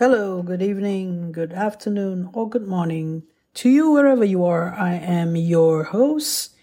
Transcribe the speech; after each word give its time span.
Hello, 0.00 0.42
good 0.42 0.62
evening, 0.62 1.30
good 1.30 1.52
afternoon, 1.52 2.30
or 2.32 2.48
good 2.48 2.66
morning 2.66 3.22
to 3.52 3.68
you 3.68 3.90
wherever 3.90 4.24
you 4.24 4.42
are. 4.46 4.72
I 4.72 4.94
am 4.94 5.36
your 5.36 5.84
host 5.84 6.56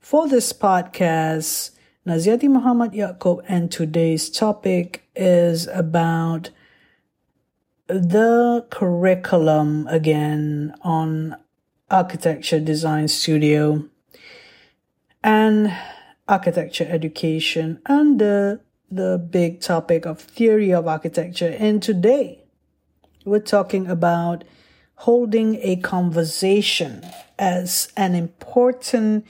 for 0.00 0.28
this 0.28 0.52
podcast, 0.52 1.70
Naziaty 2.06 2.46
Muhammad 2.46 2.92
Yaacob, 2.92 3.42
and 3.48 3.72
today's 3.72 4.28
topic 4.28 5.08
is 5.16 5.66
about 5.68 6.50
the 7.86 8.66
curriculum 8.70 9.86
again 9.86 10.74
on 10.82 11.36
architecture 11.90 12.60
design 12.60 13.08
studio 13.08 13.88
and 15.22 15.74
architecture 16.28 16.86
education 16.90 17.80
and 17.86 18.20
the 18.20 19.26
big 19.30 19.62
topic 19.62 20.04
of 20.04 20.20
theory 20.20 20.70
of 20.70 20.86
architecture. 20.86 21.56
And 21.58 21.82
today, 21.82 22.43
we're 23.24 23.40
talking 23.40 23.86
about 23.86 24.44
holding 24.96 25.56
a 25.56 25.76
conversation 25.76 27.04
as 27.38 27.88
an 27.96 28.14
important 28.14 29.26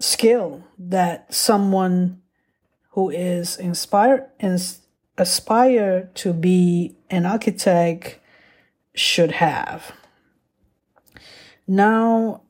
skill 0.00 0.64
that 0.78 1.32
someone 1.32 2.20
who 2.90 3.10
is 3.10 3.56
inspired 3.56 4.26
and 4.40 4.60
aspire 5.16 6.10
to 6.14 6.32
be 6.32 6.96
an 7.10 7.26
architect 7.26 8.18
should 8.94 9.32
have. 9.32 9.92
Now, 11.66 12.42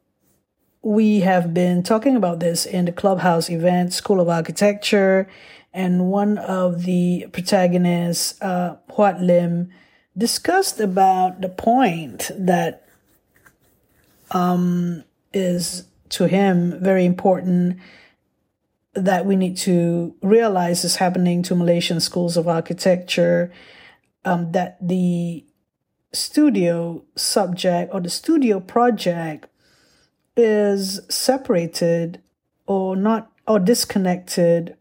we 0.80 1.20
have 1.20 1.52
been 1.52 1.82
talking 1.82 2.16
about 2.16 2.40
this 2.40 2.64
in 2.64 2.84
the 2.84 2.92
Clubhouse 2.92 3.50
event, 3.50 3.92
School 3.92 4.20
of 4.20 4.28
Architecture, 4.28 5.28
and 5.72 6.06
one 6.06 6.38
of 6.38 6.84
the 6.84 7.26
protagonists, 7.32 8.40
uh, 8.40 8.76
Huat 8.90 9.20
Lim, 9.20 9.70
discussed 10.18 10.80
about 10.80 11.40
the 11.40 11.48
point 11.48 12.30
that 12.36 12.88
um, 14.32 15.04
is 15.32 15.84
to 16.10 16.26
him 16.26 16.78
very 16.82 17.04
important 17.04 17.78
that 18.94 19.24
we 19.24 19.36
need 19.36 19.56
to 19.56 20.14
realize 20.22 20.84
is 20.84 20.96
happening 20.96 21.42
to 21.44 21.54
Malaysian 21.54 22.00
schools 22.00 22.36
of 22.36 22.48
architecture 22.48 23.52
um, 24.24 24.50
that 24.52 24.76
the 24.80 25.44
studio 26.12 27.04
subject 27.14 27.94
or 27.94 28.00
the 28.00 28.10
studio 28.10 28.58
project 28.58 29.46
is 30.36 31.00
separated 31.08 32.20
or 32.66 32.96
not 32.96 33.30
or 33.46 33.58
disconnected 33.58 34.76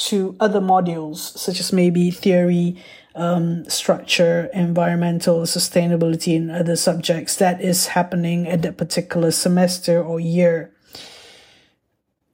to 0.00 0.34
other 0.40 0.60
modules 0.60 1.36
such 1.36 1.60
as 1.60 1.72
maybe 1.72 2.10
theory 2.10 2.82
um, 3.14 3.68
structure, 3.68 4.48
environmental 4.54 5.40
sustainability, 5.42 6.36
and 6.36 6.50
other 6.50 6.76
subjects 6.76 7.36
that 7.36 7.60
is 7.60 7.88
happening 7.88 8.48
at 8.48 8.62
that 8.62 8.78
particular 8.78 9.30
semester 9.30 10.02
or 10.02 10.18
year. 10.18 10.72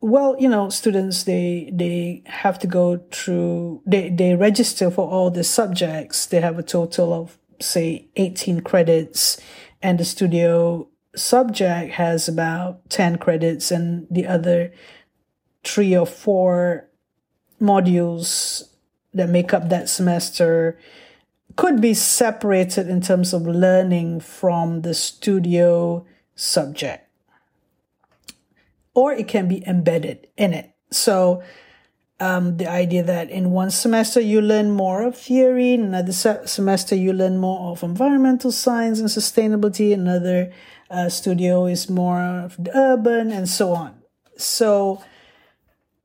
Well, 0.00 0.36
you 0.38 0.48
know, 0.48 0.68
students 0.68 1.24
they 1.24 1.70
they 1.72 2.22
have 2.26 2.58
to 2.60 2.68
go 2.68 2.98
through 3.10 3.82
they 3.84 4.10
they 4.10 4.36
register 4.36 4.90
for 4.90 5.08
all 5.10 5.30
the 5.30 5.42
subjects. 5.42 6.26
They 6.26 6.40
have 6.40 6.58
a 6.58 6.62
total 6.62 7.12
of 7.12 7.38
say 7.58 8.06
18 8.16 8.60
credits 8.60 9.40
and 9.82 9.98
the 9.98 10.04
studio 10.04 10.88
subject 11.16 11.92
has 11.92 12.28
about 12.28 12.88
10 12.90 13.16
credits 13.16 13.70
and 13.70 14.06
the 14.10 14.26
other 14.26 14.72
three 15.64 15.96
or 15.96 16.06
four 16.06 16.88
modules 17.60 18.68
that 19.14 19.28
make 19.28 19.54
up 19.54 19.68
that 19.68 19.88
semester 19.88 20.78
could 21.56 21.80
be 21.80 21.94
separated 21.94 22.88
in 22.88 23.00
terms 23.00 23.32
of 23.32 23.46
learning 23.46 24.20
from 24.20 24.82
the 24.82 24.92
studio 24.92 26.06
subject. 26.34 27.08
Or 28.94 29.12
it 29.12 29.28
can 29.28 29.48
be 29.48 29.66
embedded 29.66 30.28
in 30.36 30.52
it. 30.52 30.74
So, 30.90 31.42
um, 32.18 32.56
the 32.56 32.66
idea 32.66 33.02
that 33.02 33.30
in 33.30 33.50
one 33.50 33.70
semester 33.70 34.20
you 34.20 34.40
learn 34.40 34.70
more 34.70 35.02
of 35.02 35.18
theory, 35.18 35.74
another 35.74 36.12
se- 36.12 36.46
semester 36.46 36.94
you 36.94 37.12
learn 37.12 37.36
more 37.36 37.72
of 37.72 37.82
environmental 37.82 38.52
science 38.52 39.00
and 39.00 39.08
sustainability, 39.08 39.92
another 39.92 40.50
uh, 40.90 41.10
studio 41.10 41.66
is 41.66 41.90
more 41.90 42.20
of 42.20 42.56
the 42.62 42.74
urban, 42.74 43.30
and 43.30 43.48
so 43.48 43.74
on. 43.74 44.00
So, 44.38 45.02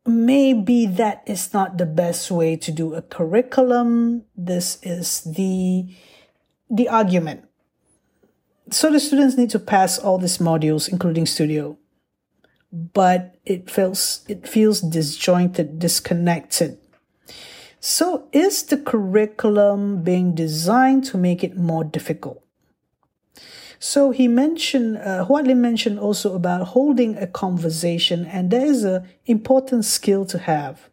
maybe 0.05 0.85
that 0.85 1.23
is 1.25 1.53
not 1.53 1.77
the 1.77 1.85
best 1.85 2.31
way 2.31 2.55
to 2.57 2.71
do 2.71 2.93
a 2.93 3.01
curriculum. 3.01 4.23
This 4.35 4.79
is 4.83 5.21
the, 5.21 5.93
the 6.69 6.89
argument. 6.89 7.45
So 8.71 8.91
the 8.91 8.99
students 8.99 9.37
need 9.37 9.49
to 9.51 9.59
pass 9.59 9.99
all 9.99 10.17
these 10.17 10.37
modules, 10.37 10.87
including 10.89 11.25
studio, 11.25 11.77
but 12.71 13.35
it 13.45 13.69
feels, 13.69 14.23
it 14.29 14.47
feels 14.47 14.81
disjointed, 14.81 15.77
disconnected. 15.77 16.77
So 17.79 18.27
is 18.31 18.63
the 18.63 18.77
curriculum 18.77 20.03
being 20.03 20.35
designed 20.35 21.03
to 21.05 21.17
make 21.17 21.43
it 21.43 21.57
more 21.57 21.83
difficult? 21.83 22.40
So 23.83 24.11
he 24.11 24.27
mentioned, 24.27 24.99
uh, 24.99 25.25
Huat 25.25 25.47
Lim 25.47 25.59
mentioned 25.59 25.97
also 25.97 26.35
about 26.35 26.67
holding 26.67 27.17
a 27.17 27.25
conversation, 27.25 28.25
and 28.27 28.51
that 28.51 28.61
is 28.61 28.83
an 28.83 29.09
important 29.25 29.85
skill 29.85 30.23
to 30.25 30.37
have. 30.37 30.91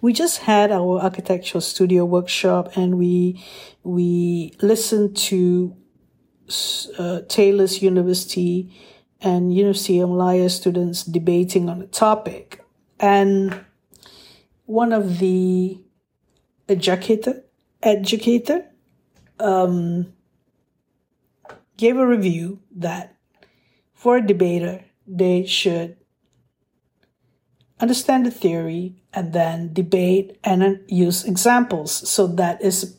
We 0.00 0.12
just 0.12 0.38
had 0.38 0.72
our 0.72 0.98
architectural 0.98 1.60
studio 1.60 2.04
workshop, 2.04 2.76
and 2.76 2.98
we 2.98 3.40
we 3.84 4.56
listened 4.60 5.16
to 5.30 5.76
uh, 6.98 7.20
Taylor's 7.28 7.80
University 7.80 8.74
and 9.20 9.54
University 9.54 10.00
of 10.00 10.08
Malaya 10.08 10.50
students 10.50 11.04
debating 11.04 11.68
on 11.68 11.80
a 11.80 11.86
topic, 11.86 12.64
and 12.98 13.54
one 14.66 14.92
of 14.92 15.20
the 15.20 15.78
educator 16.68 17.44
educator 17.84 18.66
um, 19.38 20.12
gave 21.80 21.96
a 21.96 22.06
review 22.06 22.60
that 22.76 23.16
for 23.94 24.18
a 24.18 24.26
debater, 24.26 24.84
they 25.06 25.46
should 25.46 25.96
understand 27.80 28.26
the 28.26 28.30
theory 28.30 28.96
and 29.12 29.32
then 29.32 29.72
debate 29.72 30.38
and 30.44 30.80
use 30.86 31.24
examples. 31.24 31.90
So 32.08 32.26
that 32.26 32.62
is 32.62 32.96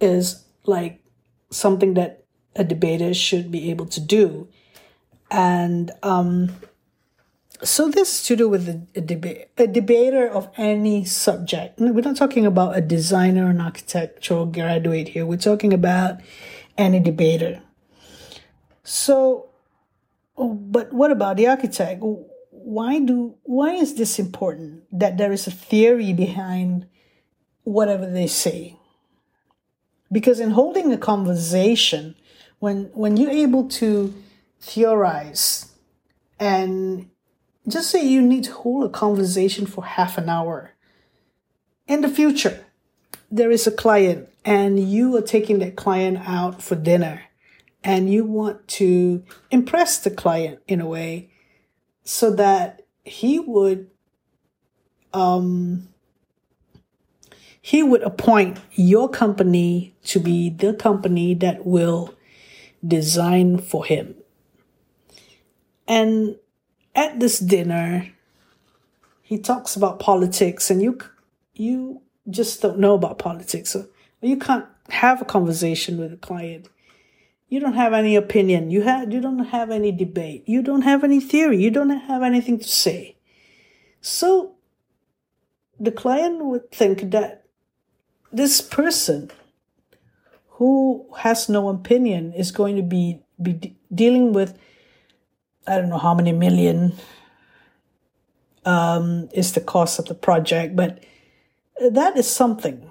is 0.00 0.44
like 0.66 1.02
something 1.50 1.94
that 1.94 2.24
a 2.54 2.64
debater 2.64 3.14
should 3.14 3.50
be 3.50 3.70
able 3.70 3.86
to 3.86 4.00
do. 4.00 4.48
And 5.30 5.90
um, 6.02 6.54
so 7.62 7.88
this 7.88 8.20
is 8.20 8.26
to 8.26 8.36
do 8.36 8.48
with 8.48 8.68
a, 8.68 8.86
a 8.94 9.00
debate, 9.00 9.48
a 9.56 9.66
debater 9.66 10.28
of 10.28 10.50
any 10.56 11.04
subject. 11.04 11.80
We're 11.80 12.02
not 12.02 12.16
talking 12.16 12.46
about 12.46 12.76
a 12.76 12.80
designer, 12.80 13.46
or 13.46 13.50
an 13.50 13.60
architectural 13.60 14.46
graduate 14.46 15.08
here. 15.08 15.24
We're 15.24 15.38
talking 15.38 15.72
about 15.72 16.20
any 16.76 17.00
debater. 17.00 17.62
So, 18.82 19.50
but 20.36 20.92
what 20.92 21.10
about 21.10 21.36
the 21.36 21.46
architect? 21.48 22.00
Why 22.50 22.98
do 22.98 23.36
why 23.42 23.74
is 23.74 23.94
this 23.94 24.18
important 24.18 24.84
that 24.92 25.18
there 25.18 25.32
is 25.32 25.46
a 25.46 25.50
theory 25.50 26.12
behind 26.12 26.86
whatever 27.62 28.06
they 28.10 28.26
say? 28.26 28.76
Because 30.10 30.40
in 30.40 30.50
holding 30.50 30.92
a 30.92 30.98
conversation, 30.98 32.14
when 32.58 32.90
when 32.94 33.16
you're 33.16 33.30
able 33.30 33.68
to 33.68 34.14
theorize 34.60 35.72
and 36.40 37.10
just 37.68 37.90
say 37.90 38.04
you 38.04 38.20
need 38.20 38.44
to 38.44 38.52
hold 38.52 38.84
a 38.84 38.88
conversation 38.88 39.66
for 39.66 39.84
half 39.84 40.18
an 40.18 40.28
hour 40.28 40.72
in 41.86 42.00
the 42.00 42.08
future 42.08 42.64
there 43.30 43.50
is 43.50 43.66
a 43.66 43.72
client 43.72 44.28
and 44.44 44.78
you 44.78 45.16
are 45.16 45.22
taking 45.22 45.58
that 45.60 45.76
client 45.76 46.18
out 46.26 46.62
for 46.62 46.74
dinner 46.74 47.22
and 47.82 48.10
you 48.10 48.24
want 48.24 48.66
to 48.66 49.22
impress 49.50 49.98
the 49.98 50.10
client 50.10 50.60
in 50.66 50.80
a 50.80 50.86
way 50.86 51.30
so 52.04 52.34
that 52.34 52.82
he 53.04 53.38
would 53.38 53.90
um 55.12 55.88
he 57.60 57.82
would 57.82 58.02
appoint 58.02 58.58
your 58.72 59.08
company 59.08 59.94
to 60.04 60.18
be 60.18 60.50
the 60.50 60.74
company 60.74 61.32
that 61.32 61.64
will 61.64 62.14
design 62.86 63.56
for 63.56 63.86
him. 63.86 64.14
And 65.88 66.36
at 66.94 67.20
this 67.20 67.38
dinner 67.38 68.12
he 69.22 69.38
talks 69.38 69.76
about 69.76 69.98
politics 69.98 70.70
and 70.70 70.82
you 70.82 70.98
you 71.54 72.02
just 72.28 72.62
don't 72.62 72.78
know 72.78 72.94
about 72.94 73.18
politics. 73.18 73.70
So 73.70 73.86
you 74.20 74.36
can't 74.36 74.66
have 74.88 75.22
a 75.22 75.24
conversation 75.24 75.98
with 75.98 76.12
a 76.12 76.16
client. 76.16 76.68
You 77.48 77.60
don't 77.60 77.74
have 77.74 77.92
any 77.92 78.16
opinion. 78.16 78.70
You 78.70 78.82
have 78.82 79.12
you 79.12 79.20
don't 79.20 79.46
have 79.46 79.70
any 79.70 79.92
debate. 79.92 80.44
You 80.46 80.62
don't 80.62 80.82
have 80.82 81.04
any 81.04 81.20
theory. 81.20 81.62
You 81.62 81.70
don't 81.70 81.90
have 81.90 82.22
anything 82.22 82.58
to 82.58 82.68
say. 82.68 83.16
So 84.00 84.56
the 85.78 85.92
client 85.92 86.44
would 86.44 86.70
think 86.70 87.10
that 87.10 87.44
this 88.32 88.60
person 88.60 89.30
who 90.48 91.06
has 91.18 91.48
no 91.48 91.68
opinion 91.68 92.32
is 92.32 92.50
going 92.50 92.76
to 92.76 92.82
be 92.82 93.20
be 93.40 93.52
de- 93.52 93.76
dealing 93.94 94.32
with 94.32 94.58
I 95.66 95.76
don't 95.78 95.88
know 95.88 95.98
how 95.98 96.14
many 96.14 96.32
million 96.32 96.94
um, 98.64 99.28
is 99.32 99.52
the 99.52 99.60
cost 99.60 99.98
of 99.98 100.06
the 100.06 100.14
project, 100.14 100.76
but 100.76 101.04
that 101.80 102.16
is 102.16 102.30
something. 102.30 102.90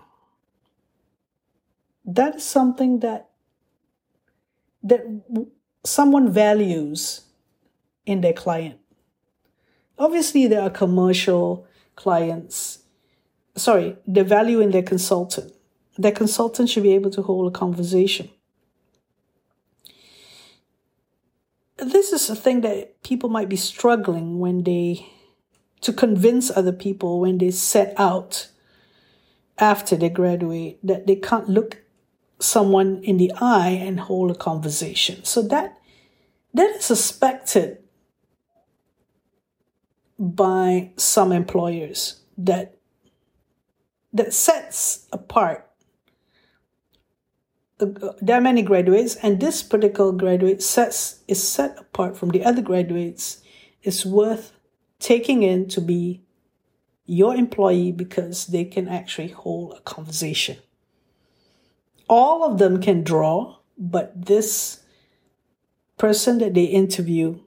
That 2.06 2.36
is 2.36 2.44
something 2.44 3.00
that 3.00 3.30
that 4.84 5.06
someone 5.86 6.32
values 6.32 7.22
in 8.06 8.22
their 8.22 8.34
client. 8.34 8.80
Obviously, 9.98 10.48
there 10.48 10.62
are 10.62 10.70
commercial 10.70 11.66
clients. 11.96 12.80
Sorry, 13.56 13.96
the 14.06 14.24
value 14.24 14.60
in 14.60 14.72
their 14.72 14.84
consultant. 14.84 15.54
Their 15.98 16.12
consultant 16.12 16.70
should 16.70 16.84
be 16.84 16.94
able 16.94 17.12
to 17.12 17.22
hold 17.22 17.54
a 17.54 17.58
conversation. 17.58 18.30
This 21.78 22.12
is 22.12 22.30
a 22.30 22.36
thing 22.36 22.62
that 22.62 23.04
people 23.04 23.30
might 23.30 23.50
be 23.50 23.56
struggling 23.56 24.40
when 24.40 24.64
they 24.64 25.10
to 25.82 25.94
convince 25.94 26.50
other 26.50 26.72
people 26.72 27.20
when 27.20 27.38
they 27.38 27.52
set 27.52 27.94
out 27.98 28.48
after 29.64 29.96
they 29.96 30.10
graduate 30.10 30.78
that 30.86 31.08
they 31.08 31.16
can't 31.16 31.50
look 31.50 31.82
someone 32.40 33.02
in 33.04 33.18
the 33.18 33.32
eye 33.40 33.70
and 33.70 34.00
hold 34.02 34.30
a 34.30 34.36
conversation. 34.36 35.24
So 35.24 35.42
that 35.44 35.80
that 36.54 36.70
is 36.76 36.86
suspected 36.86 37.80
by 40.20 40.92
some 40.98 41.32
employers 41.32 42.22
that 42.38 42.78
that 44.12 44.34
sets 44.34 45.08
apart 45.12 45.70
there 47.80 48.38
are 48.38 48.42
many 48.42 48.62
graduates 48.62 49.16
and 49.16 49.40
this 49.40 49.64
particular 49.64 50.12
graduate 50.14 50.62
sets 50.62 51.24
is 51.28 51.46
set 51.46 51.78
apart 51.78 52.16
from 52.16 52.30
the 52.30 52.44
other 52.44 52.62
graduates 52.62 53.42
is 53.82 54.06
worth 54.06 54.54
taking 55.00 55.44
in 55.44 55.68
to 55.68 55.82
be 55.82 56.23
your 57.06 57.36
employee 57.36 57.92
because 57.92 58.48
they 58.48 58.66
can 58.66 58.88
actually 58.88 59.30
hold 59.30 59.74
a 59.74 59.82
conversation 59.82 60.58
all 62.10 62.44
of 62.44 62.58
them 62.60 62.82
can 62.82 63.04
draw, 63.04 63.58
but 63.78 64.14
this 64.26 64.84
person 65.98 66.38
that 66.40 66.54
they 66.54 66.66
interview 66.66 67.40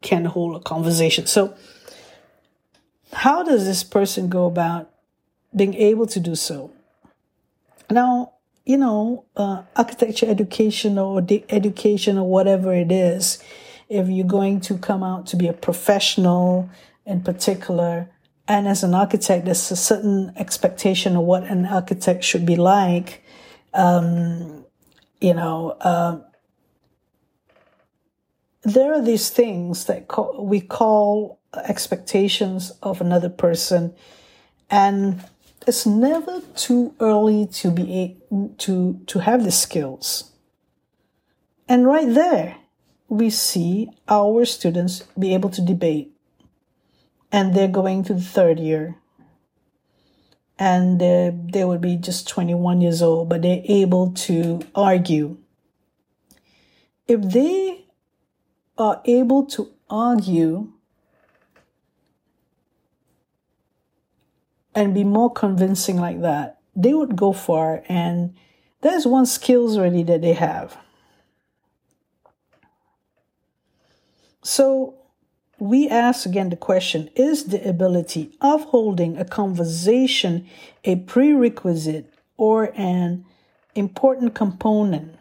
can 0.00 0.24
hold 0.24 0.56
a 0.56 0.60
conversation. 0.60 1.26
So, 1.26 1.54
how 3.12 3.42
does 3.42 3.64
this 3.64 3.84
person 3.84 4.28
go 4.28 4.46
about 4.46 4.90
being 5.54 5.74
able 5.74 6.06
to 6.08 6.20
do 6.20 6.34
so? 6.34 6.72
Now, 7.90 8.32
you 8.64 8.76
know, 8.76 9.26
uh, 9.36 9.62
architecture 9.76 10.26
education 10.28 10.98
or 10.98 11.20
the 11.20 11.44
education 11.48 12.18
or 12.18 12.28
whatever 12.28 12.72
it 12.72 12.90
is, 12.90 13.42
if 13.88 14.08
you're 14.08 14.26
going 14.26 14.60
to 14.62 14.78
come 14.78 15.02
out 15.02 15.26
to 15.26 15.36
be 15.36 15.48
a 15.48 15.52
professional 15.52 16.70
in 17.04 17.20
particular, 17.20 18.08
and 18.46 18.68
as 18.68 18.84
an 18.84 18.94
architect, 18.94 19.44
there's 19.44 19.70
a 19.70 19.76
certain 19.76 20.32
expectation 20.36 21.16
of 21.16 21.22
what 21.22 21.44
an 21.44 21.66
architect 21.66 22.24
should 22.24 22.44
be 22.44 22.56
like 22.56 23.24
um, 23.74 24.64
you 25.20 25.34
know, 25.34 25.76
uh, 25.80 26.18
there 28.62 28.94
are 28.94 29.02
these 29.02 29.30
things 29.30 29.84
that 29.86 30.06
we 30.38 30.60
call 30.60 31.40
expectations 31.54 32.70
of 32.82 33.00
another 33.00 33.28
person, 33.28 33.94
and 34.70 35.22
it's 35.66 35.84
never 35.84 36.40
too 36.56 36.94
early 37.00 37.46
to 37.46 37.70
be 37.70 38.16
to 38.58 39.00
to 39.06 39.18
have 39.18 39.44
the 39.44 39.50
skills. 39.50 40.30
And 41.68 41.86
right 41.86 42.12
there, 42.12 42.56
we 43.08 43.30
see 43.30 43.90
our 44.08 44.44
students 44.44 45.04
be 45.18 45.34
able 45.34 45.50
to 45.50 45.62
debate, 45.62 46.13
and 47.34 47.52
they're 47.52 47.66
going 47.66 48.04
to 48.04 48.14
the 48.14 48.20
third 48.20 48.60
year 48.60 48.96
and 50.56 51.00
they 51.00 51.64
would 51.64 51.80
be 51.80 51.96
just 51.96 52.28
21 52.28 52.80
years 52.80 53.02
old, 53.02 53.28
but 53.28 53.42
they're 53.42 53.62
able 53.64 54.12
to 54.12 54.60
argue. 54.72 55.36
If 57.08 57.22
they 57.22 57.86
are 58.78 59.02
able 59.04 59.46
to 59.46 59.72
argue 59.90 60.72
and 64.76 64.94
be 64.94 65.02
more 65.02 65.32
convincing 65.32 65.96
like 65.96 66.20
that, 66.20 66.60
they 66.76 66.94
would 66.94 67.16
go 67.16 67.32
far. 67.32 67.82
And 67.88 68.36
there's 68.80 69.08
one 69.08 69.26
skills 69.26 69.76
already 69.76 70.04
that 70.04 70.22
they 70.22 70.34
have. 70.34 70.78
So 74.44 74.94
we 75.58 75.88
ask 75.88 76.26
again 76.26 76.50
the 76.50 76.56
question 76.56 77.10
Is 77.14 77.44
the 77.44 77.66
ability 77.68 78.36
of 78.40 78.64
holding 78.64 79.16
a 79.16 79.24
conversation 79.24 80.46
a 80.84 80.96
prerequisite 80.96 82.12
or 82.36 82.72
an 82.74 83.24
important 83.74 84.34
component 84.34 85.16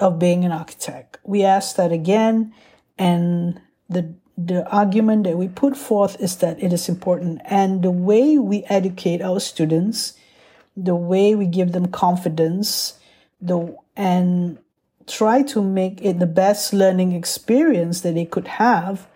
of 0.00 0.18
being 0.18 0.44
an 0.44 0.52
architect? 0.52 1.18
We 1.24 1.44
ask 1.44 1.76
that 1.76 1.92
again, 1.92 2.52
and 2.98 3.60
the 3.88 4.14
the 4.36 4.66
argument 4.70 5.24
that 5.24 5.36
we 5.36 5.46
put 5.46 5.76
forth 5.76 6.20
is 6.20 6.36
that 6.36 6.62
it 6.62 6.72
is 6.72 6.88
important. 6.88 7.42
And 7.44 7.82
the 7.82 7.90
way 7.90 8.38
we 8.38 8.64
educate 8.64 9.20
our 9.20 9.40
students, 9.40 10.14
the 10.76 10.96
way 10.96 11.34
we 11.34 11.46
give 11.46 11.72
them 11.72 11.88
confidence, 11.88 12.98
the 13.40 13.76
and 13.96 14.58
try 15.06 15.42
to 15.42 15.62
make 15.62 16.00
it 16.02 16.18
the 16.18 16.26
best 16.26 16.72
learning 16.72 17.12
experience 17.12 18.00
that 18.00 18.14
they 18.14 18.24
could 18.24 18.48
have 18.48 19.06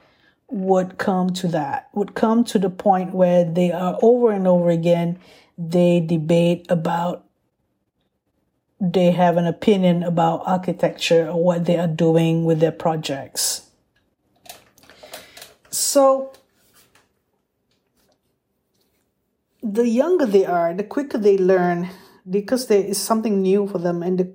would 0.49 0.99
come 0.99 1.33
to 1.33 1.49
that, 1.49 1.89
would 1.93 2.15
come 2.15 2.45
to 2.45 2.59
the 2.59 2.71
point 2.71 3.15
where 3.15 3.45
they 3.45 3.73
are 3.73 3.99
over 4.03 4.31
and 4.33 4.47
over 4.47 4.71
again, 4.71 5.19
they 5.59 6.01
debate 6.01 6.67
about, 6.69 7.25
they 8.81 9.11
have 9.11 9.37
an 9.37 9.47
opinion 9.47 10.03
about 10.03 10.43
architecture 10.47 11.29
or 11.29 11.43
what 11.43 11.65
they 11.65 11.77
are 11.77 11.89
doing 11.89 12.45
with 12.45 12.61
their 12.61 12.73
projects. 12.73 13.69
So, 15.71 16.33
the 19.63 19.89
younger 19.89 20.27
they 20.27 20.47
are, 20.47 20.73
the 20.73 20.85
quicker 20.85 21.19
they 21.19 21.37
learn 21.37 21.91
because 22.29 22.67
there 22.67 22.83
is 22.83 22.99
something 22.99 23.43
new 23.43 23.67
for 23.67 23.79
them 23.79 24.03
and 24.03 24.19
the 24.19 24.33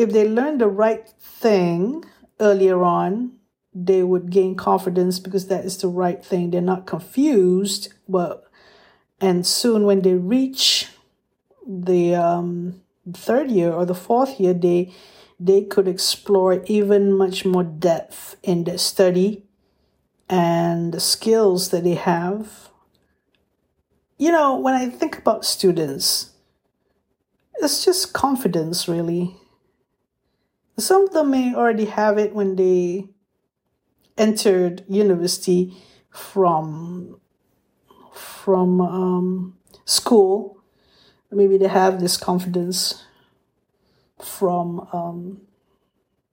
if 0.00 0.12
they 0.12 0.26
learn 0.26 0.56
the 0.56 0.66
right 0.66 1.06
thing 1.20 2.02
earlier 2.40 2.82
on, 2.82 3.32
they 3.74 4.02
would 4.02 4.30
gain 4.30 4.54
confidence 4.54 5.18
because 5.18 5.48
that 5.48 5.66
is 5.66 5.76
the 5.76 5.88
right 5.88 6.24
thing. 6.24 6.50
They're 6.50 6.62
not 6.62 6.86
confused, 6.86 7.92
but 8.08 8.50
and 9.20 9.46
soon 9.46 9.84
when 9.84 10.00
they 10.00 10.14
reach 10.14 10.88
the 11.66 12.14
um, 12.14 12.80
third 13.12 13.50
year 13.50 13.70
or 13.72 13.84
the 13.84 13.94
fourth 13.94 14.40
year, 14.40 14.54
they 14.54 14.90
they 15.38 15.62
could 15.62 15.86
explore 15.86 16.62
even 16.64 17.12
much 17.12 17.44
more 17.44 17.64
depth 17.64 18.36
in 18.42 18.64
their 18.64 18.78
study 18.78 19.42
and 20.30 20.94
the 20.94 21.00
skills 21.00 21.70
that 21.70 21.84
they 21.84 21.94
have. 21.94 22.70
You 24.16 24.32
know, 24.32 24.56
when 24.56 24.74
I 24.74 24.88
think 24.88 25.18
about 25.18 25.44
students, 25.44 26.30
it's 27.62 27.84
just 27.84 28.14
confidence, 28.14 28.88
really. 28.88 29.39
Some 30.80 31.04
of 31.04 31.12
them 31.12 31.30
may 31.30 31.54
already 31.54 31.84
have 31.84 32.16
it 32.16 32.34
when 32.34 32.56
they 32.56 33.08
entered 34.16 34.84
university 34.88 35.76
from 36.10 37.20
from 38.12 38.80
um, 38.80 39.58
school. 39.84 40.62
Maybe 41.30 41.58
they 41.58 41.68
have 41.68 42.00
this 42.00 42.16
confidence 42.16 43.04
from 44.18 44.88
um, 44.92 45.42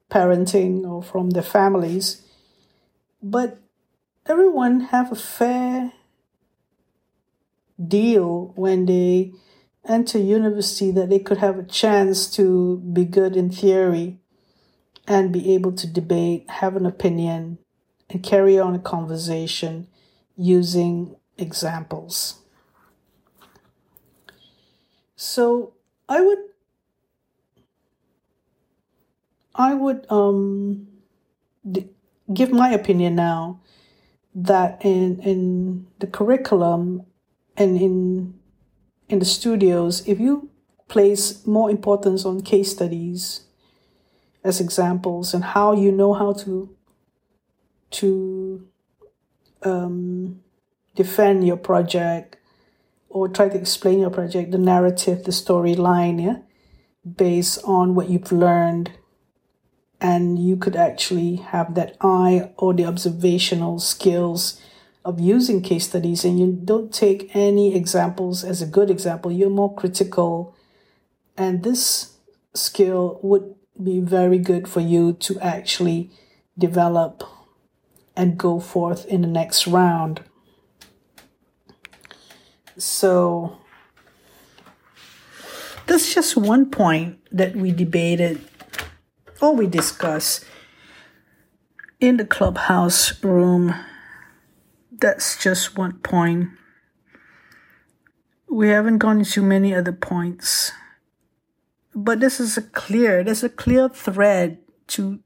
parenting 0.09 0.85
or 0.85 1.03
from 1.03 1.31
their 1.31 1.43
families, 1.43 2.23
but 3.21 3.59
everyone 4.25 4.79
have 4.91 5.11
a 5.11 5.15
fair 5.15 5.93
deal 7.85 8.53
when 8.55 8.85
they 8.85 9.33
enter 9.87 10.17
university 10.17 10.89
that 10.91 11.09
they 11.09 11.19
could 11.19 11.37
have 11.37 11.59
a 11.59 11.63
chance 11.63 12.27
to 12.31 12.77
be 12.77 13.05
good 13.05 13.35
in 13.35 13.49
theory 13.49 14.19
and 15.07 15.31
be 15.31 15.53
able 15.53 15.71
to 15.71 15.87
debate, 15.87 16.49
have 16.49 16.75
an 16.75 16.85
opinion, 16.85 17.57
and 18.09 18.21
carry 18.21 18.59
on 18.59 18.75
a 18.75 18.79
conversation 18.79 19.87
using 20.35 21.15
examples. 21.37 22.41
So 25.15 25.73
I 26.07 26.21
would 26.21 26.39
I 29.55 29.73
would 29.73 30.05
um, 30.11 30.87
d- 31.69 31.89
give 32.33 32.51
my 32.51 32.69
opinion 32.69 33.15
now 33.15 33.61
that 34.35 34.79
in 34.85 35.19
in 35.21 35.87
the 35.99 36.07
curriculum 36.07 37.05
and 37.55 37.81
in 37.81 38.35
in 39.09 39.19
the 39.19 39.25
studios, 39.25 40.07
if 40.07 40.19
you 40.19 40.49
place 40.87 41.45
more 41.47 41.69
importance 41.69 42.25
on 42.25 42.41
case 42.41 42.71
studies 42.71 43.46
as 44.47 44.61
examples 44.61 45.33
and 45.33 45.43
how 45.43 45.73
you 45.73 45.91
know 45.91 46.13
how 46.13 46.33
to 46.33 46.75
to 47.89 48.67
um, 49.63 50.41
defend 50.95 51.45
your 51.45 51.57
project 51.57 52.37
or 53.09 53.27
try 53.27 53.47
to 53.49 53.57
explain 53.57 53.99
your 53.99 54.09
project, 54.09 54.51
the 54.51 54.57
narrative, 54.57 55.23
the 55.23 55.31
storyline, 55.31 56.21
yeah, 56.21 56.37
based 57.05 57.59
on 57.63 57.95
what 57.95 58.09
you've 58.09 58.31
learned. 58.31 58.91
And 59.99 60.37
you 60.37 60.57
could 60.57 60.75
actually 60.75 61.37
have 61.37 61.73
that 61.75 61.97
eye 62.01 62.51
or 62.57 62.73
the 62.73 62.85
observational 62.85 63.79
skills 63.79 64.61
of 65.03 65.19
using 65.19 65.61
case 65.61 65.87
studies, 65.87 66.25
and 66.25 66.37
you 66.37 66.51
don't 66.51 66.93
take 66.93 67.33
any 67.33 67.73
examples 67.73 68.43
as 68.43 68.61
a 68.61 68.67
good 68.67 68.91
example. 68.91 69.31
You're 69.31 69.49
more 69.49 69.73
critical, 69.73 70.53
and 71.37 71.63
this 71.63 72.17
skill 72.53 73.19
would 73.23 73.55
be 73.83 73.99
very 73.99 74.37
good 74.37 74.67
for 74.67 74.81
you 74.81 75.13
to 75.13 75.39
actually 75.39 76.09
develop 76.57 77.23
and 78.15 78.37
go 78.37 78.59
forth 78.59 79.05
in 79.05 79.21
the 79.21 79.27
next 79.27 79.67
round. 79.67 80.21
So 82.77 83.57
that's 85.85 86.13
just 86.13 86.35
one 86.35 86.69
point 86.69 87.19
that 87.31 87.55
we 87.55 87.71
debated 87.71 88.41
or 89.41 89.55
we 89.55 89.67
discussed 89.67 90.43
in 91.99 92.17
the 92.17 92.25
clubhouse 92.25 93.23
room. 93.23 93.73
That's 94.91 95.41
just 95.41 95.77
one 95.77 95.99
point. 95.99 96.49
We 98.49 98.69
haven't 98.69 98.97
gone 98.99 99.19
into 99.19 99.43
many 99.43 99.73
other 99.73 99.91
points. 99.91 100.71
But 101.97 102.19
this 102.19 102.39
is 102.39 102.57
a 102.57 102.61
clear, 102.61 103.23
there's 103.23 103.43
a 103.43 103.49
clear 103.49 103.89
thread 103.89 104.59
to 104.89 105.17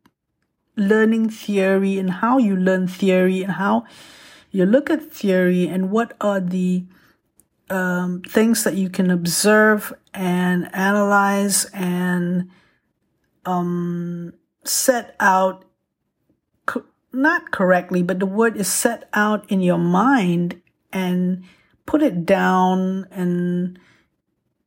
learning 0.77 1.29
theory 1.29 1.99
and 1.99 2.09
how 2.09 2.37
you 2.37 2.55
learn 2.55 2.87
theory 2.87 3.43
and 3.43 3.59
how 3.59 3.83
you 4.51 4.65
look 4.65 4.89
at 4.89 5.11
theory 5.11 5.67
and 5.67 5.91
what 5.91 6.15
are 6.21 6.39
the 6.39 6.85
um, 7.69 8.21
things 8.21 8.63
that 8.63 8.75
you 8.75 8.89
can 8.89 9.11
observe 9.11 9.91
and 10.13 10.73
analyze 10.73 11.65
and 11.73 12.49
um, 13.45 14.31
set 14.63 15.13
out, 15.19 15.65
co- 16.65 16.85
not 17.11 17.51
correctly, 17.51 18.01
but 18.01 18.19
the 18.19 18.25
word 18.25 18.55
is 18.55 18.69
set 18.69 19.09
out 19.13 19.43
in 19.51 19.59
your 19.59 19.77
mind 19.77 20.61
and 20.93 21.43
put 21.85 22.01
it 22.01 22.25
down 22.25 23.07
and 23.11 23.77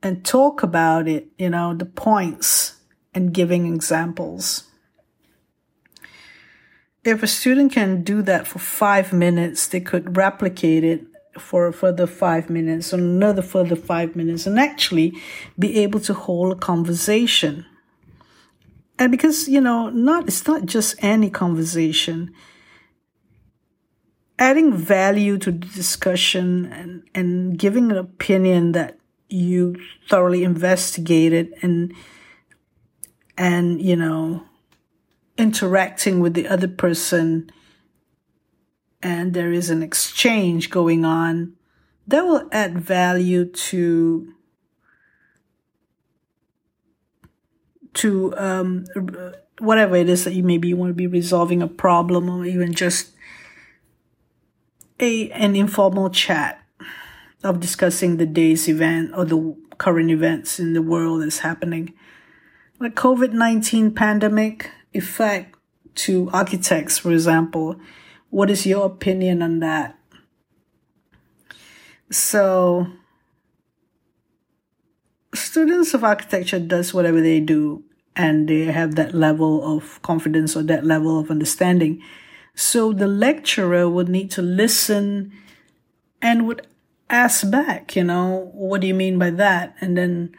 and 0.04 0.24
talk 0.24 0.62
about 0.62 1.08
it, 1.08 1.28
you 1.38 1.48
know, 1.48 1.74
the 1.74 1.86
points 1.86 2.76
and 3.14 3.32
giving 3.32 3.74
examples. 3.74 4.64
If 7.04 7.22
a 7.22 7.26
student 7.26 7.72
can 7.72 8.02
do 8.02 8.20
that 8.22 8.46
for 8.46 8.58
five 8.58 9.12
minutes, 9.12 9.66
they 9.66 9.80
could 9.80 10.16
replicate 10.16 10.84
it 10.84 11.06
for 11.38 11.66
a 11.66 11.72
further 11.72 12.06
five 12.06 12.48
minutes, 12.50 12.92
or 12.92 12.98
another 12.98 13.42
further 13.42 13.76
five 13.76 14.14
minutes, 14.14 14.46
and 14.46 14.60
actually 14.60 15.14
be 15.58 15.78
able 15.78 16.00
to 16.00 16.14
hold 16.14 16.52
a 16.52 16.56
conversation. 16.56 17.64
And 18.98 19.10
because, 19.10 19.48
you 19.48 19.60
know, 19.60 19.88
not, 19.90 20.28
it's 20.28 20.46
not 20.46 20.66
just 20.66 21.02
any 21.02 21.30
conversation. 21.30 22.32
Adding 24.38 24.76
value 24.76 25.38
to 25.38 25.50
the 25.50 25.66
discussion 25.66 26.66
and, 26.66 27.02
and 27.14 27.58
giving 27.58 27.90
an 27.90 27.96
opinion 27.96 28.72
that 28.72 28.98
you 29.28 29.76
thoroughly 30.08 30.44
investigate 30.44 31.32
it 31.32 31.52
and, 31.62 31.92
and, 33.36 33.80
you 33.80 33.96
know, 33.96 34.44
interacting 35.36 36.20
with 36.20 36.34
the 36.34 36.46
other 36.46 36.68
person 36.68 37.50
and 39.04 39.34
there 39.34 39.52
is 39.52 39.68
an 39.68 39.82
exchange 39.82 40.70
going 40.70 41.04
on, 41.04 41.52
that 42.08 42.24
will 42.24 42.48
add 42.50 42.78
value 42.78 43.44
to 43.44 44.32
to 47.92 48.36
um, 48.36 48.84
whatever 49.60 49.94
it 49.94 50.08
is 50.08 50.24
that 50.24 50.32
you 50.32 50.42
maybe 50.42 50.68
you 50.68 50.76
want 50.76 50.90
to 50.90 50.94
be 50.94 51.06
resolving 51.06 51.62
a 51.62 51.68
problem 51.68 52.28
or 52.28 52.44
even 52.44 52.72
just 52.72 53.12
a 54.98 55.30
an 55.30 55.54
informal 55.54 56.10
chat 56.10 56.63
of 57.44 57.60
discussing 57.60 58.16
the 58.16 58.26
day's 58.26 58.68
event 58.68 59.12
or 59.14 59.24
the 59.24 59.56
current 59.78 60.10
events 60.10 60.58
in 60.58 60.72
the 60.72 60.82
world 60.82 61.22
that's 61.22 61.38
happening. 61.38 61.92
Like 62.80 62.94
COVID-19 62.94 63.94
pandemic 63.94 64.70
effect 64.92 65.56
to 65.96 66.30
architects, 66.32 66.98
for 66.98 67.12
example, 67.12 67.76
what 68.30 68.50
is 68.50 68.66
your 68.66 68.86
opinion 68.86 69.42
on 69.42 69.60
that? 69.60 69.96
So, 72.10 72.86
students 75.34 75.94
of 75.94 76.04
architecture 76.04 76.58
does 76.58 76.94
whatever 76.94 77.20
they 77.20 77.40
do 77.40 77.84
and 78.16 78.48
they 78.48 78.64
have 78.64 78.94
that 78.94 79.14
level 79.14 79.76
of 79.76 80.00
confidence 80.02 80.56
or 80.56 80.62
that 80.64 80.84
level 80.84 81.18
of 81.18 81.30
understanding. 81.30 82.02
So 82.54 82.92
the 82.92 83.08
lecturer 83.08 83.88
would 83.88 84.08
need 84.08 84.30
to 84.32 84.42
listen 84.42 85.32
and 86.22 86.46
would 86.46 86.66
ask 87.10 87.50
back, 87.50 87.96
you 87.96 88.04
know, 88.04 88.50
what 88.52 88.80
do 88.80 88.86
you 88.86 88.94
mean 88.94 89.18
by 89.18 89.30
that? 89.30 89.74
And 89.80 89.96
then, 89.96 90.34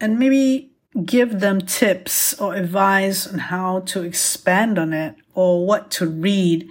and 0.00 0.18
maybe 0.18 0.72
give 1.04 1.40
them 1.40 1.60
tips 1.60 2.38
or 2.40 2.54
advice 2.54 3.26
on 3.26 3.38
how 3.38 3.80
to 3.80 4.02
expand 4.02 4.78
on 4.78 4.92
it 4.92 5.14
or 5.34 5.64
what 5.66 5.90
to 5.92 6.06
read 6.06 6.68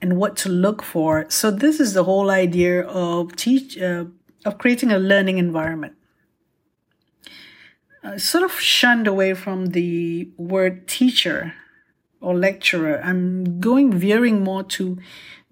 and 0.00 0.16
what 0.16 0.36
to 0.36 0.48
look 0.48 0.82
for. 0.82 1.26
So 1.28 1.50
this 1.50 1.80
is 1.80 1.94
the 1.94 2.04
whole 2.04 2.30
idea 2.30 2.82
of 2.82 3.36
teach 3.36 3.78
uh, 3.78 4.04
of 4.44 4.58
creating 4.58 4.90
a 4.90 4.98
learning 4.98 5.38
environment. 5.38 5.94
Uh, 8.02 8.18
sort 8.18 8.42
of 8.42 8.58
shunned 8.58 9.06
away 9.06 9.32
from 9.32 9.66
the 9.66 10.28
word 10.36 10.88
teacher 10.88 11.54
or 12.20 12.34
lecturer. 12.34 13.00
I'm 13.02 13.60
going 13.60 13.92
veering 13.92 14.42
more 14.42 14.64
to 14.64 14.98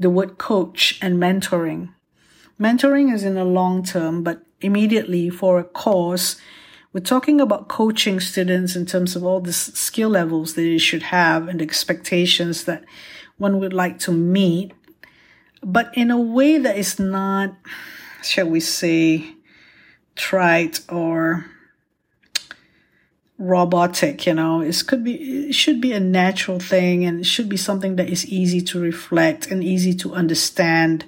the 0.01 0.11
word 0.11 0.37
coach 0.39 0.99
and 1.01 1.17
mentoring. 1.19 1.91
Mentoring 2.61 3.12
is 3.12 3.25
in 3.25 3.35
the 3.35 3.45
long 3.45 3.83
term, 3.83 4.23
but 4.23 4.43
immediately 4.61 5.31
for 5.31 5.59
a 5.59 5.64
course, 5.64 6.37
we're 6.93 7.00
talking 7.00 7.40
about 7.40 7.69
coaching 7.69 8.21
students 8.21 8.76
in 8.76 8.85
terms 8.85 9.17
of 9.17 9.25
all 9.25 9.40
the 9.40 9.52
skill 9.52 10.11
levels 10.11 10.55
that 10.55 10.62
they 10.62 10.76
should 10.76 11.05
have 11.05 11.49
and 11.49 11.62
expectations 11.62 12.64
that 12.64 12.85
one 13.38 13.59
would 13.61 13.73
like 13.73 13.99
to 14.00 14.12
meet, 14.12 14.73
but 15.62 15.90
in 15.97 16.11
a 16.11 16.21
way 16.21 16.59
that 16.59 16.76
is 16.76 16.99
not, 16.99 17.55
shall 18.23 18.49
we 18.49 18.61
say, 18.61 19.35
trite 20.14 20.81
or 20.90 21.47
robotic 23.38 24.26
you 24.26 24.35
know 24.35 24.61
it 24.61 24.83
could 24.87 25.02
be 25.02 25.49
it 25.49 25.55
should 25.55 25.81
be 25.81 25.93
a 25.93 26.00
natural 26.00 26.61
thing 26.61 27.07
and 27.07 27.21
it 27.21 27.25
should 27.25 27.49
be 27.49 27.57
something 27.57 27.97
that 27.97 28.11
is 28.11 28.26
easy 28.26 28.61
to 28.61 28.79
reflect 28.79 29.47
and 29.47 29.64
easy 29.64 29.95
to 29.95 30.12
understand 30.12 31.07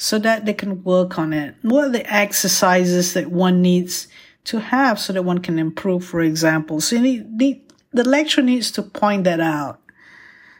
so 0.00 0.18
that 0.18 0.46
they 0.46 0.54
can 0.54 0.82
work 0.82 1.18
on 1.18 1.32
it 1.32 1.54
what 1.62 1.84
are 1.84 1.90
the 1.90 2.12
exercises 2.12 3.12
that 3.14 3.30
one 3.30 3.60
needs 3.60 4.08
to 4.44 4.58
have 4.58 4.98
so 4.98 5.12
that 5.12 5.22
one 5.22 5.38
can 5.38 5.58
improve 5.58 6.04
for 6.04 6.20
example 6.20 6.80
so 6.80 6.96
you 6.96 7.02
need, 7.02 7.30
need 7.32 7.72
the 7.92 8.08
lecturer 8.08 8.42
needs 8.42 8.70
to 8.70 8.82
point 8.82 9.24
that 9.24 9.40
out 9.40 9.80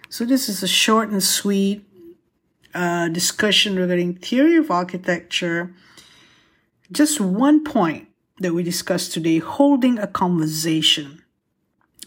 so 0.09 0.25
this 0.25 0.49
is 0.49 0.63
a 0.63 0.69
short 0.69 1.09
and 1.09 1.23
sweet 1.23 1.85
uh, 2.75 3.09
discussion 3.09 3.77
regarding 3.77 4.15
theory 4.15 4.57
of 4.57 4.71
architecture. 4.71 5.75
Just 6.93 7.21
one 7.21 7.65
point 7.65 8.09
that 8.39 8.55
we 8.55 8.63
discussed 8.63 9.13
today, 9.13 9.39
holding 9.39 9.99
a 9.99 10.07
conversation. 10.07 11.23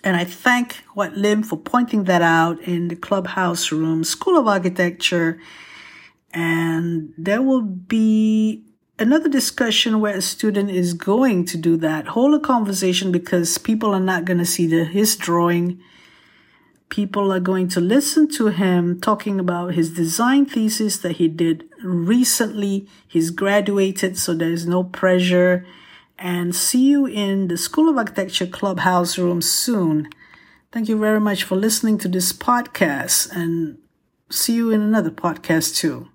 And 0.04 0.18
I 0.18 0.26
thank 0.26 0.84
Huat 0.96 1.16
Lim 1.16 1.44
for 1.44 1.58
pointing 1.58 2.06
that 2.06 2.22
out 2.22 2.62
in 2.62 2.90
the 2.90 2.96
clubhouse 2.96 3.72
room, 3.72 4.04
School 4.04 4.38
of 4.38 4.48
Architecture. 4.48 5.40
And 6.34 7.14
there 7.18 7.42
will 7.42 7.62
be 7.62 8.64
another 8.98 9.30
discussion 9.30 10.00
where 10.00 10.16
a 10.16 10.22
student 10.22 10.72
is 10.72 10.94
going 10.94 11.46
to 11.46 11.58
do 11.58 11.78
that. 11.78 12.08
Hold 12.08 12.34
a 12.34 12.40
conversation 12.40 13.12
because 13.12 13.58
people 13.58 13.94
are 13.94 14.00
not 14.00 14.26
going 14.26 14.40
to 14.40 14.46
see 14.46 14.68
the, 14.68 14.86
his 14.86 15.16
drawing 15.16 15.82
people 16.94 17.34
are 17.34 17.40
going 17.40 17.68
to 17.68 17.82
listen 17.82 18.28
to 18.28 18.50
him 18.50 19.02
talking 19.02 19.40
about 19.40 19.74
his 19.74 19.90
design 19.96 20.46
thesis 20.46 20.98
that 20.98 21.14
he 21.14 21.28
did 21.28 21.68
recently. 21.84 22.88
He's 23.08 23.32
graduated, 23.32 24.16
so 24.16 24.36
there's 24.36 24.68
no 24.68 24.84
pressure. 24.84 25.66
And 26.20 26.56
see 26.56 26.90
you 26.92 27.08
in 27.08 27.48
the 27.48 27.58
School 27.58 27.90
of 27.90 27.98
Architecture 27.98 28.46
Clubhouse 28.46 29.18
room 29.18 29.42
soon. 29.42 30.08
Thank 30.72 30.88
you 30.88 31.00
very 31.00 31.20
much 31.20 31.44
for 31.44 31.56
listening 31.56 31.98
to 31.98 32.08
this 32.08 32.32
podcast 32.32 33.32
and 33.32 33.80
see 34.30 34.54
you 34.54 34.70
in 34.70 34.82
another 34.82 35.10
podcast 35.10 35.76
too. 35.76 36.10